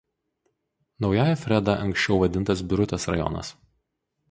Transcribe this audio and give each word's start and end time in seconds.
Naująja 1.03 1.35
Freda 1.41 1.77
anksčiau 1.87 2.19
vadintas 2.25 2.65
Birutės 2.73 3.09
rajonas. 3.13 3.53